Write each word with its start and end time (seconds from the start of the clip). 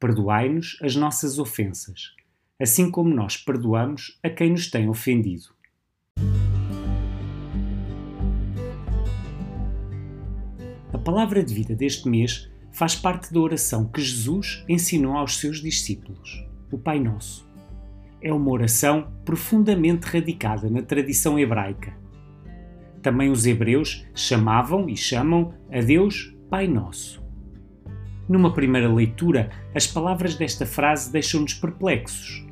Perdoai-nos 0.00 0.78
as 0.80 0.96
nossas 0.96 1.38
ofensas, 1.38 2.14
assim 2.58 2.90
como 2.90 3.14
nós 3.14 3.36
perdoamos 3.36 4.18
a 4.22 4.30
quem 4.30 4.50
nos 4.50 4.70
tem 4.70 4.88
ofendido. 4.88 5.54
A 10.90 10.98
palavra 10.98 11.44
de 11.44 11.52
vida 11.52 11.76
deste 11.76 12.08
mês 12.08 12.50
faz 12.72 12.96
parte 12.96 13.30
da 13.30 13.40
oração 13.40 13.84
que 13.84 14.00
Jesus 14.00 14.64
ensinou 14.66 15.18
aos 15.18 15.36
seus 15.36 15.60
discípulos, 15.60 16.42
o 16.72 16.78
Pai 16.78 16.98
Nosso. 16.98 17.46
É 18.22 18.32
uma 18.32 18.50
oração 18.50 19.12
profundamente 19.22 20.06
radicada 20.06 20.70
na 20.70 20.80
tradição 20.80 21.38
hebraica. 21.38 21.94
Também 23.02 23.30
os 23.30 23.44
hebreus 23.44 24.06
chamavam 24.14 24.88
e 24.88 24.96
chamam 24.96 25.52
a 25.70 25.82
Deus 25.82 26.34
Pai 26.48 26.66
Nosso. 26.66 27.19
Numa 28.30 28.54
primeira 28.54 28.90
leitura, 28.90 29.50
as 29.74 29.86
palavras 29.86 30.36
desta 30.36 30.64
frase 30.64 31.12
deixam-nos 31.12 31.52
perplexos. 31.52 32.46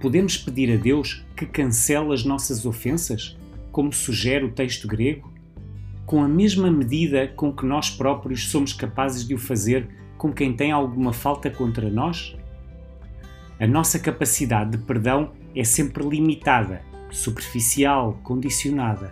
Podemos 0.00 0.36
pedir 0.36 0.72
a 0.72 0.76
Deus 0.76 1.24
que 1.34 1.44
cancele 1.44 2.12
as 2.12 2.24
nossas 2.24 2.64
ofensas, 2.64 3.36
como 3.72 3.92
sugere 3.92 4.44
o 4.44 4.52
texto 4.52 4.86
grego? 4.86 5.34
com 6.06 6.22
a 6.22 6.28
mesma 6.28 6.70
medida 6.70 7.26
com 7.26 7.52
que 7.52 7.66
nós 7.66 7.90
próprios 7.90 8.48
somos 8.48 8.72
capazes 8.72 9.26
de 9.26 9.34
o 9.34 9.38
fazer 9.38 9.88
com 10.16 10.32
quem 10.32 10.54
tem 10.54 10.70
alguma 10.70 11.12
falta 11.12 11.50
contra 11.50 11.90
nós? 11.90 12.36
A 13.58 13.66
nossa 13.66 13.98
capacidade 13.98 14.70
de 14.70 14.78
perdão 14.78 15.32
é 15.54 15.64
sempre 15.64 16.08
limitada, 16.08 16.80
superficial, 17.10 18.20
condicionada. 18.22 19.10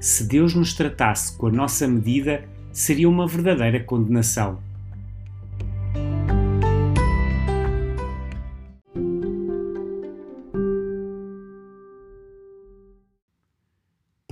Se 0.00 0.26
Deus 0.26 0.54
nos 0.54 0.72
tratasse 0.72 1.36
com 1.36 1.48
a 1.48 1.52
nossa 1.52 1.86
medida, 1.86 2.48
seria 2.72 3.08
uma 3.08 3.26
verdadeira 3.26 3.80
condenação. 3.80 4.62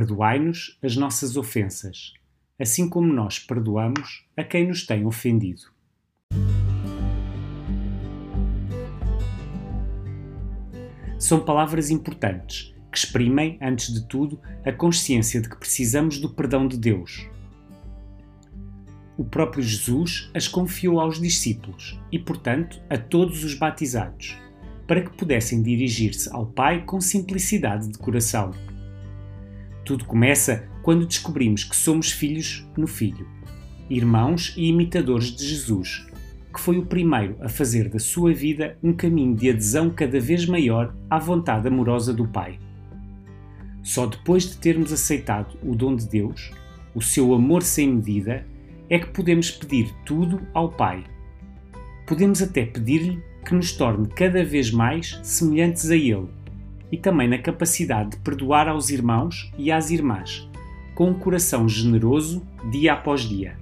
Perdoai-nos 0.00 0.78
as 0.82 0.96
nossas 0.96 1.36
ofensas, 1.36 2.14
assim 2.58 2.88
como 2.88 3.12
nós 3.12 3.38
perdoamos 3.38 4.24
a 4.34 4.42
quem 4.42 4.66
nos 4.66 4.86
tem 4.86 5.04
ofendido. 5.04 5.60
São 11.18 11.44
palavras 11.44 11.90
importantes 11.90 12.74
que 12.90 12.96
exprimem, 12.96 13.58
antes 13.60 13.92
de 13.92 14.08
tudo, 14.08 14.40
a 14.64 14.72
consciência 14.72 15.38
de 15.38 15.50
que 15.50 15.58
precisamos 15.58 16.18
do 16.18 16.30
perdão 16.30 16.66
de 16.66 16.78
Deus. 16.78 17.28
O 19.18 19.24
próprio 19.24 19.62
Jesus 19.62 20.30
as 20.32 20.48
confiou 20.48 20.98
aos 20.98 21.20
discípulos 21.20 22.00
e, 22.10 22.18
portanto, 22.18 22.80
a 22.88 22.96
todos 22.96 23.44
os 23.44 23.52
batizados, 23.52 24.34
para 24.86 25.02
que 25.02 25.14
pudessem 25.14 25.62
dirigir-se 25.62 26.30
ao 26.32 26.46
Pai 26.46 26.86
com 26.86 27.02
simplicidade 27.02 27.86
de 27.86 27.98
coração 27.98 28.50
tudo 29.84 30.04
começa 30.04 30.68
quando 30.82 31.06
descobrimos 31.06 31.64
que 31.64 31.76
somos 31.76 32.10
filhos 32.10 32.66
no 32.76 32.86
Filho, 32.86 33.26
irmãos 33.88 34.54
e 34.56 34.68
imitadores 34.68 35.34
de 35.34 35.46
Jesus, 35.46 36.06
que 36.52 36.60
foi 36.60 36.78
o 36.78 36.86
primeiro 36.86 37.36
a 37.40 37.48
fazer 37.48 37.88
da 37.88 37.98
sua 37.98 38.32
vida 38.32 38.76
um 38.82 38.92
caminho 38.92 39.34
de 39.34 39.50
adesão 39.50 39.90
cada 39.90 40.18
vez 40.20 40.46
maior 40.46 40.94
à 41.08 41.18
vontade 41.18 41.68
amorosa 41.68 42.12
do 42.12 42.26
Pai. 42.26 42.58
Só 43.82 44.06
depois 44.06 44.48
de 44.48 44.56
termos 44.56 44.92
aceitado 44.92 45.56
o 45.62 45.74
dom 45.74 45.96
de 45.96 46.08
Deus, 46.08 46.50
o 46.94 47.00
seu 47.00 47.32
amor 47.34 47.62
sem 47.62 47.94
medida, 47.94 48.46
é 48.88 48.98
que 48.98 49.10
podemos 49.10 49.50
pedir 49.50 49.94
tudo 50.04 50.40
ao 50.52 50.70
Pai. 50.70 51.04
Podemos 52.06 52.42
até 52.42 52.66
pedir-lhe 52.66 53.22
que 53.44 53.54
nos 53.54 53.72
torne 53.72 54.08
cada 54.08 54.44
vez 54.44 54.70
mais 54.70 55.18
semelhantes 55.22 55.90
a 55.90 55.96
Ele 55.96 56.28
e 56.90 56.96
também 56.96 57.28
na 57.28 57.38
capacidade 57.38 58.10
de 58.10 58.16
perdoar 58.18 58.68
aos 58.68 58.90
irmãos 58.90 59.52
e 59.56 59.70
às 59.70 59.90
irmãs, 59.90 60.48
com 60.94 61.10
um 61.10 61.14
coração 61.14 61.68
generoso 61.68 62.42
dia 62.70 62.92
após 62.92 63.22
dia. 63.22 63.56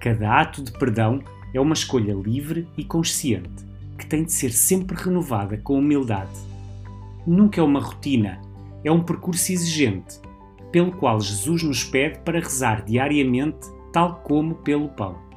Cada 0.00 0.40
ato 0.40 0.62
de 0.62 0.72
perdão 0.72 1.20
é 1.52 1.60
uma 1.60 1.74
escolha 1.74 2.14
livre 2.14 2.68
e 2.76 2.84
consciente, 2.84 3.66
que 3.98 4.06
tem 4.06 4.24
de 4.24 4.32
ser 4.32 4.52
sempre 4.52 4.96
renovada 4.96 5.56
com 5.58 5.78
humildade. 5.78 6.38
Nunca 7.26 7.60
é 7.60 7.64
uma 7.64 7.80
rotina, 7.80 8.40
é 8.84 8.92
um 8.92 9.02
percurso 9.02 9.52
exigente, 9.52 10.20
pelo 10.70 10.92
qual 10.92 11.20
Jesus 11.20 11.62
nos 11.62 11.84
pede 11.84 12.18
para 12.20 12.40
rezar 12.40 12.84
diariamente, 12.84 13.66
tal 13.92 14.16
como 14.20 14.54
pelo 14.56 14.88
pão. 14.88 15.27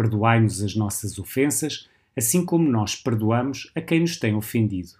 Perdoai-nos 0.00 0.62
as 0.62 0.74
nossas 0.74 1.18
ofensas, 1.18 1.86
assim 2.16 2.42
como 2.42 2.66
nós 2.66 2.96
perdoamos 2.96 3.70
a 3.74 3.82
quem 3.82 4.00
nos 4.00 4.16
tem 4.16 4.34
ofendido. 4.34 4.92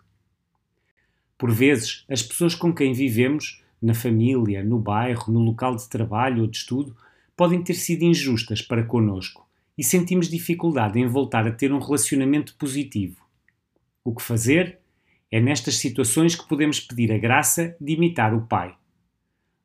Por 1.38 1.50
vezes, 1.50 2.04
as 2.06 2.22
pessoas 2.22 2.54
com 2.54 2.70
quem 2.70 2.92
vivemos, 2.92 3.64
na 3.80 3.94
família, 3.94 4.62
no 4.62 4.78
bairro, 4.78 5.32
no 5.32 5.40
local 5.40 5.74
de 5.74 5.88
trabalho 5.88 6.42
ou 6.42 6.46
de 6.46 6.58
estudo, 6.58 6.94
podem 7.34 7.62
ter 7.62 7.72
sido 7.72 8.02
injustas 8.02 8.60
para 8.60 8.84
conosco 8.84 9.48
e 9.78 9.82
sentimos 9.82 10.28
dificuldade 10.28 10.98
em 10.98 11.06
voltar 11.06 11.46
a 11.46 11.52
ter 11.52 11.72
um 11.72 11.78
relacionamento 11.78 12.54
positivo. 12.56 13.16
O 14.04 14.14
que 14.14 14.20
fazer? 14.20 14.80
É 15.30 15.40
nestas 15.40 15.76
situações 15.76 16.34
que 16.34 16.46
podemos 16.46 16.78
pedir 16.78 17.10
a 17.10 17.16
graça 17.16 17.74
de 17.80 17.94
imitar 17.94 18.34
o 18.34 18.42
Pai. 18.42 18.76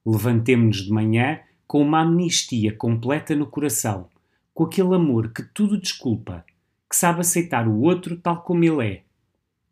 Levantemo-nos 0.06 0.86
de 0.86 0.92
manhã 0.92 1.42
com 1.68 1.82
uma 1.82 2.04
amnistia 2.04 2.74
completa 2.74 3.36
no 3.36 3.48
coração 3.48 4.15
com 4.56 4.64
aquele 4.64 4.96
amor 4.96 5.34
que 5.34 5.44
tudo 5.44 5.78
desculpa, 5.78 6.46
que 6.90 6.96
sabe 6.96 7.20
aceitar 7.20 7.68
o 7.68 7.82
outro 7.82 8.16
tal 8.16 8.42
como 8.42 8.64
ele 8.64 8.88
é, 8.88 9.04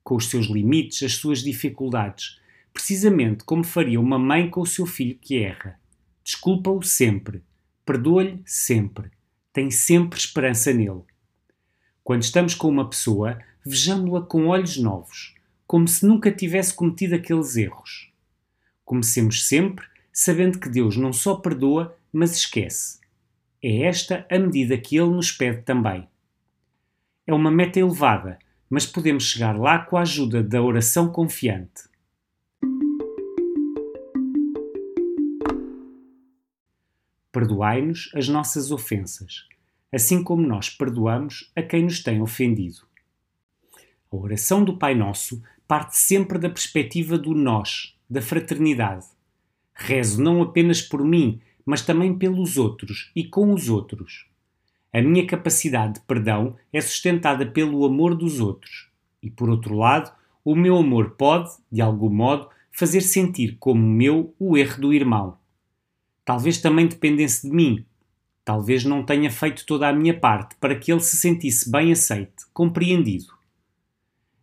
com 0.04 0.18
os 0.18 0.30
seus 0.30 0.48
limites, 0.48 1.02
as 1.02 1.14
suas 1.14 1.40
dificuldades, 1.40 2.42
precisamente 2.74 3.46
como 3.46 3.64
faria 3.64 3.98
uma 3.98 4.20
mãe 4.20 4.50
com 4.50 4.60
o 4.60 4.66
seu 4.66 4.86
filho 4.86 5.18
que 5.18 5.38
erra. 5.38 5.80
Desculpa-o 6.22 6.84
sempre, 6.84 7.42
perdoa-lhe 7.86 8.42
sempre, 8.46 9.10
tem 9.54 9.72
sempre 9.72 10.20
esperança 10.20 10.74
nele. 10.74 11.04
Quando 12.04 12.24
estamos 12.24 12.54
com 12.54 12.68
uma 12.68 12.90
pessoa, 12.90 13.40
vejamo-la 13.66 14.24
com 14.24 14.48
olhos 14.48 14.76
novos, 14.76 15.34
como 15.66 15.88
se 15.88 16.06
nunca 16.06 16.30
tivesse 16.30 16.74
cometido 16.74 17.16
aqueles 17.16 17.56
erros. 17.56 18.12
Comecemos 18.84 19.48
sempre 19.48 19.86
sabendo 20.12 20.60
que 20.60 20.68
Deus 20.68 20.98
não 20.98 21.14
só 21.14 21.36
perdoa, 21.36 21.98
mas 22.12 22.36
esquece. 22.36 23.02
É 23.66 23.84
esta 23.84 24.28
a 24.30 24.38
medida 24.38 24.78
que 24.78 24.98
ele 24.98 25.12
nos 25.12 25.32
pede 25.32 25.62
também. 25.62 26.06
É 27.26 27.34
uma 27.34 27.50
meta 27.50 27.80
elevada, 27.80 28.38
mas 28.70 28.86
podemos 28.86 29.24
chegar 29.24 29.58
lá 29.58 29.80
com 29.80 29.96
a 29.96 30.02
ajuda 30.02 30.44
da 30.44 30.62
oração 30.62 31.10
confiante. 31.10 31.84
Perdoai-nos 37.32 38.12
as 38.14 38.28
nossas 38.28 38.70
ofensas, 38.70 39.48
assim 39.94 40.22
como 40.22 40.46
nós 40.46 40.70
perdoamos 40.70 41.50
a 41.56 41.62
quem 41.62 41.84
nos 41.84 42.04
tem 42.04 42.22
ofendido. 42.22 42.86
A 44.12 44.16
oração 44.18 44.62
do 44.62 44.78
Pai 44.78 44.94
Nosso 44.94 45.42
parte 45.66 45.98
sempre 45.98 46.38
da 46.38 46.50
perspectiva 46.50 47.18
do 47.18 47.34
nós, 47.34 47.98
da 48.10 48.22
fraternidade. 48.22 49.06
Rezo 49.74 50.22
não 50.22 50.42
apenas 50.42 50.82
por 50.82 51.02
mim, 51.06 51.40
mas 51.66 51.82
também 51.82 52.18
pelos 52.18 52.58
outros 52.58 53.12
e 53.16 53.24
com 53.24 53.54
os 53.54 53.70
outros. 53.70 54.28
A 54.92 55.02
minha 55.02 55.26
capacidade 55.26 55.96
de 55.96 56.00
perdão 56.02 56.56
é 56.72 56.80
sustentada 56.80 57.46
pelo 57.46 57.84
amor 57.84 58.16
dos 58.16 58.40
outros. 58.40 58.90
E 59.22 59.30
por 59.30 59.50
outro 59.50 59.76
lado, 59.76 60.12
o 60.46 60.56
meu 60.56 60.78
amor 60.78 61.12
pode, 61.12 61.50
de 61.72 61.82
algum 61.82 62.10
modo, 62.10 62.48
fazer 62.72 63.02
sentir 63.02 63.58
como 63.60 63.82
meu 63.82 64.36
o 64.38 64.58
erro 64.58 64.82
do 64.82 64.94
irmão. 64.94 65.38
Talvez 66.24 66.60
também 66.60 66.88
dependesse 66.88 67.50
de 67.50 67.56
mim. 67.56 67.86
Talvez 68.46 68.84
não 68.84 69.04
tenha 69.04 69.32
feito 69.32 69.66
toda 69.66 69.88
a 69.88 69.94
minha 69.94 70.20
parte 70.20 70.56
para 70.60 70.76
que 70.76 70.92
ele 70.92 71.02
se 71.02 71.18
sentisse 71.18 71.72
bem 71.72 71.92
aceite, 71.92 72.46
compreendido. 72.54 73.34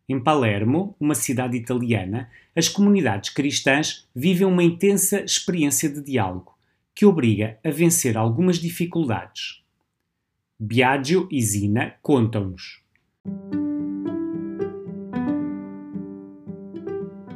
Em 0.08 0.18
Palermo, 0.18 0.96
uma 0.98 1.14
cidade 1.14 1.56
italiana, 1.56 2.28
as 2.56 2.68
comunidades 2.68 3.30
cristãs 3.30 4.08
vivem 4.12 4.46
uma 4.46 4.64
intensa 4.64 5.20
experiência 5.20 5.88
de 5.88 6.02
diálogo 6.02 6.58
que 6.94 7.06
obriga 7.06 7.58
a 7.64 7.70
vencer 7.70 8.16
algumas 8.16 8.58
dificuldades. 8.58 9.62
Biagio 10.58 11.26
e 11.30 11.40
Zina 11.40 11.94
contam-nos. 12.02 12.82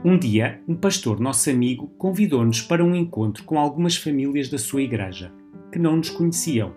Um 0.04 0.18
dia, 0.18 0.60
um 0.68 0.74
pastor 0.74 1.18
nosso 1.18 1.48
amigo 1.48 1.88
convidou-nos 1.96 2.60
para 2.60 2.84
um 2.84 2.94
encontro 2.94 3.42
com 3.44 3.58
algumas 3.58 3.96
famílias 3.96 4.50
da 4.50 4.58
sua 4.58 4.82
igreja, 4.82 5.32
que 5.72 5.78
não 5.78 5.96
nos 5.96 6.10
conheciam. 6.10 6.74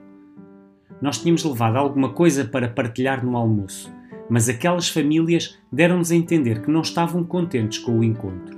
Nós 1.01 1.21
tínhamos 1.21 1.43
levado 1.43 1.75
alguma 1.75 2.13
coisa 2.13 2.45
para 2.45 2.69
partilhar 2.69 3.25
no 3.25 3.35
almoço, 3.35 3.93
mas 4.29 4.47
aquelas 4.47 4.87
famílias 4.87 5.59
deram-nos 5.69 6.09
a 6.09 6.15
entender 6.15 6.61
que 6.61 6.71
não 6.71 6.81
estavam 6.81 7.21
contentes 7.23 7.79
com 7.79 7.99
o 7.99 8.03
encontro. 8.03 8.56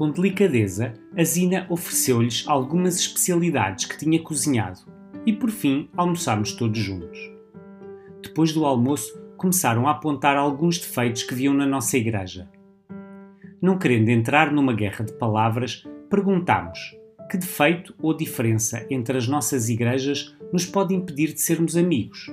Com 0.00 0.10
delicadeza, 0.10 0.94
a 1.14 1.22
Zina 1.22 1.66
ofereceu-lhes 1.68 2.44
algumas 2.48 2.98
especialidades 2.98 3.84
que 3.84 3.98
tinha 3.98 4.18
cozinhado 4.18 4.80
e, 5.26 5.32
por 5.34 5.50
fim, 5.50 5.90
almoçámos 5.94 6.54
todos 6.54 6.78
juntos. 6.78 7.18
Depois 8.22 8.50
do 8.50 8.64
almoço, 8.64 9.12
começaram 9.36 9.86
a 9.86 9.90
apontar 9.90 10.38
alguns 10.38 10.78
defeitos 10.78 11.22
que 11.22 11.34
viam 11.34 11.52
na 11.52 11.66
nossa 11.66 11.98
igreja. 11.98 12.48
Não 13.60 13.76
querendo 13.76 14.08
entrar 14.08 14.50
numa 14.50 14.72
guerra 14.72 15.04
de 15.04 15.12
palavras, 15.12 15.86
perguntámos 16.08 16.78
que 17.30 17.36
defeito 17.36 17.94
ou 18.00 18.16
diferença 18.16 18.86
entre 18.88 19.18
as 19.18 19.28
nossas 19.28 19.68
igrejas 19.68 20.34
nos 20.50 20.64
pode 20.64 20.94
impedir 20.94 21.34
de 21.34 21.42
sermos 21.42 21.76
amigos. 21.76 22.32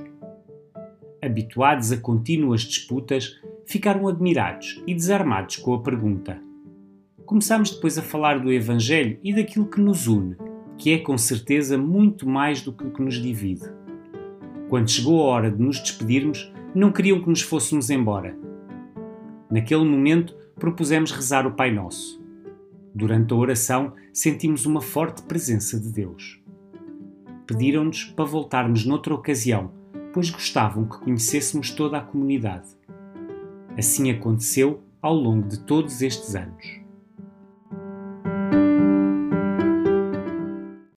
Habituados 1.21 1.91
a 1.91 1.97
contínuas 1.97 2.61
disputas, 2.61 3.41
ficaram 3.65 4.07
admirados 4.07 4.81
e 4.87 4.93
desarmados 4.93 5.57
com 5.57 5.73
a 5.73 5.83
pergunta. 5.83 6.46
Começámos 7.27 7.71
depois 7.71 7.97
a 7.97 8.01
falar 8.01 8.39
do 8.39 8.49
Evangelho 8.53 9.19
e 9.21 9.35
daquilo 9.35 9.65
que 9.65 9.81
nos 9.81 10.07
une, 10.07 10.37
que 10.77 10.93
é 10.93 10.97
com 10.97 11.17
certeza 11.17 11.77
muito 11.77 12.25
mais 12.27 12.61
do 12.61 12.71
que 12.71 12.85
o 12.85 12.89
que 12.89 13.01
nos 13.01 13.15
divide. 13.15 13.65
Quando 14.69 14.89
chegou 14.89 15.21
a 15.21 15.25
hora 15.25 15.51
de 15.51 15.61
nos 15.61 15.77
despedirmos, 15.77 16.49
não 16.73 16.89
queriam 16.89 17.21
que 17.21 17.27
nos 17.27 17.41
fôssemos 17.41 17.89
embora. 17.89 18.33
Naquele 19.51 19.83
momento, 19.83 20.33
propusemos 20.55 21.11
rezar 21.11 21.45
o 21.45 21.51
Pai 21.51 21.69
Nosso. 21.69 22.23
Durante 22.95 23.33
a 23.33 23.35
oração, 23.35 23.91
sentimos 24.13 24.65
uma 24.65 24.79
forte 24.79 25.21
presença 25.23 25.77
de 25.77 25.91
Deus. 25.91 26.41
Pediram-nos 27.45 28.05
para 28.05 28.23
voltarmos 28.23 28.85
noutra 28.85 29.13
ocasião, 29.13 29.73
pois 30.13 30.29
gostavam 30.29 30.85
que 30.85 30.99
conhecêssemos 30.99 31.71
toda 31.71 31.97
a 31.97 32.01
comunidade. 32.01 32.69
Assim 33.77 34.09
aconteceu 34.11 34.81
ao 35.01 35.13
longo 35.13 35.45
de 35.45 35.59
todos 35.59 36.01
estes 36.01 36.33
anos. 36.33 36.76